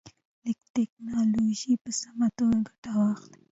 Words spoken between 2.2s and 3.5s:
توګه ګټه واخلئ.